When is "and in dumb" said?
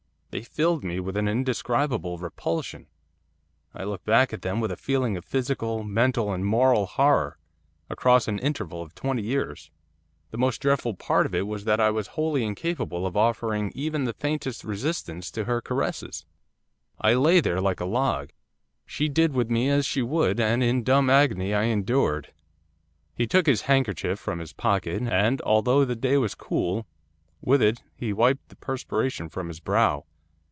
20.39-21.09